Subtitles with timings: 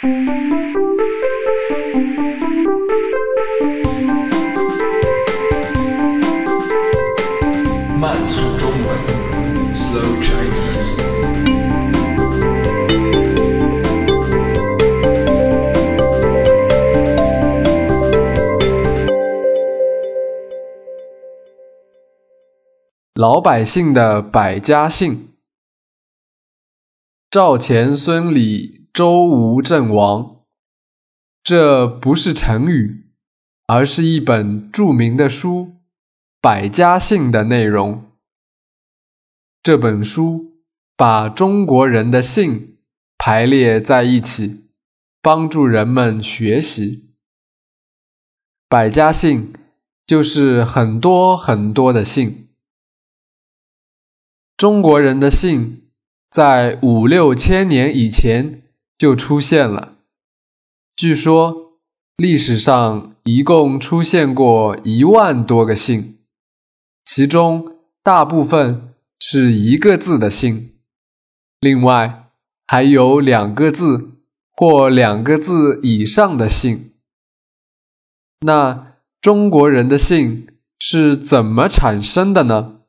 [0.00, 0.06] 慢
[8.28, 8.96] 速中文
[9.74, 11.02] ，Slow Chinese。
[23.14, 25.30] 老百姓的百家姓：
[27.28, 30.40] 赵钱孙李周吴郑王。
[31.44, 33.12] 这不是成语，
[33.68, 35.60] 而是一本著名的书
[36.40, 38.10] 《百家姓》的内容。
[39.62, 40.58] 这本书
[40.96, 42.78] 把中国人的姓
[43.16, 44.68] 排列在一起，
[45.22, 47.14] 帮助人们学习。
[48.68, 49.52] 百家姓
[50.04, 52.48] 就是很多很多的姓。
[54.56, 55.88] 中国人的姓
[56.28, 58.64] 在五六千年以前
[58.98, 59.94] 就出现了。
[60.96, 61.78] 据说
[62.16, 66.18] 历史上一共出现过一万多个姓，
[67.04, 70.72] 其中大部分是一个字的姓，
[71.60, 72.30] 另外
[72.66, 74.10] 还有两个字
[74.52, 76.92] 或两个字以上的姓。
[78.40, 80.48] 那中国人的姓
[80.80, 82.80] 是怎么产生的呢？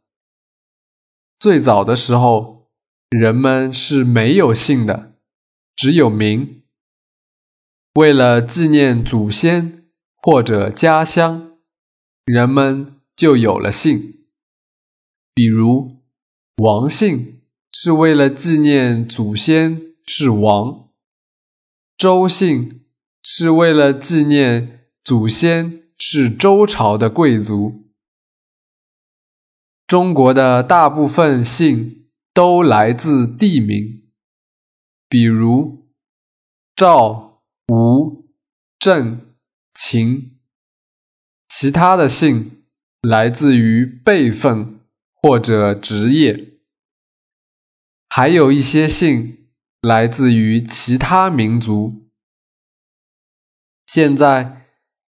[1.39, 2.67] 最早的时候，
[3.09, 5.13] 人们是没有姓的，
[5.79, 6.63] 只有名。
[7.93, 9.85] 为了纪念祖先
[10.17, 11.57] 或者家乡，
[12.25, 14.25] 人们就有了姓。
[15.33, 16.03] 比如，
[16.57, 20.89] 王姓是为了纪念祖先是王；
[21.95, 22.81] 周姓
[23.23, 27.85] 是为了纪念祖先是周朝的贵族。
[29.87, 34.08] 中国的大部分姓都来自地名，
[35.09, 35.89] 比如
[36.75, 37.27] 赵。
[37.71, 38.25] 吴、
[38.79, 39.35] 郑、
[39.75, 40.39] 秦，
[41.47, 42.63] 其他的姓
[43.01, 44.79] 来自于辈分
[45.13, 46.53] 或者职业，
[48.09, 49.37] 还有一些姓
[49.81, 52.09] 来自于其他民族。
[53.85, 54.65] 现在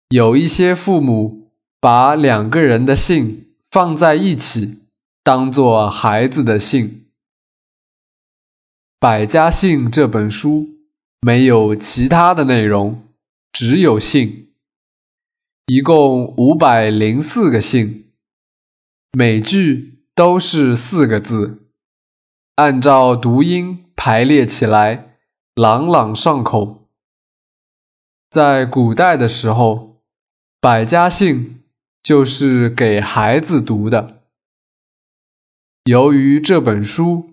[0.09, 4.83] 有一些父母把两个人的姓放在一起，
[5.23, 6.87] 当做孩子的姓。
[9.03, 10.77] 《百家姓》这本书。
[11.21, 13.03] 没有其他的内容，
[13.51, 14.49] 只有姓，
[15.65, 18.05] 一共五百零四个姓，
[19.11, 21.63] 每句都是四个字，
[22.57, 25.15] 按照读音排列起来，
[25.55, 26.87] 朗朗上口。
[28.29, 30.03] 在古代的时候，
[30.59, 31.63] 百家姓
[32.03, 34.21] 就是给孩子读的。
[35.85, 37.30] 由于这本书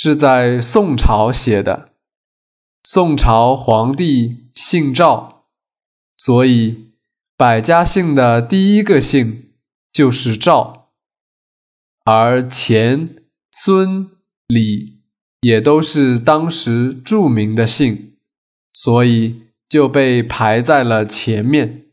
[0.00, 1.90] 是在宋朝写的。
[2.84, 5.46] 宋朝皇帝姓赵，
[6.16, 6.92] 所以
[7.36, 9.50] 百家姓的第一个姓
[9.90, 10.92] 就是赵，
[12.04, 14.08] 而钱、孙、
[14.46, 15.00] 李
[15.40, 18.18] 也都是当时著名的姓，
[18.72, 21.86] 所以就被排在了前面。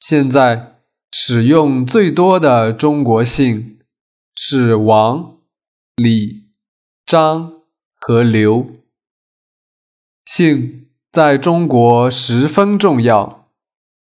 [0.00, 0.80] 现在
[1.12, 3.78] 使用最多的中国姓
[4.34, 5.38] 是王、
[5.94, 6.47] 李、
[7.07, 7.53] 张
[7.99, 8.67] 和刘。
[10.25, 13.47] 姓在中国十分重要，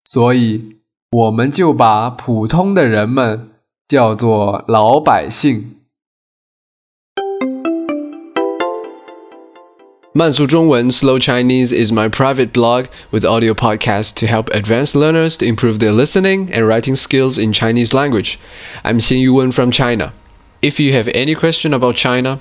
[0.04, 0.78] 所以
[1.10, 3.50] 我们就把普通的人们
[3.86, 5.74] 叫做老百姓。
[10.14, 15.78] 慢速中文 Slow Chinese is my private blog with audio podcasts to help advanced learners to improve
[15.78, 18.36] their listening and writing skills in Chinese language.
[18.82, 20.12] I'm Xin Yuwen from China.
[20.60, 22.40] If you have any question about China,